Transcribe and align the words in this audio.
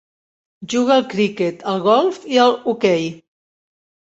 Juga 0.73 0.95
al 0.95 1.03
criquet, 1.11 1.61
al 1.73 1.79
golf 1.89 2.19
i 2.37 2.41
al 2.47 2.59
hoquei. 2.65 3.07